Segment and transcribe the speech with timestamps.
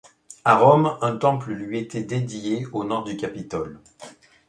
[0.45, 3.79] À Rome, un temple lui était dédié au nord du Capitole.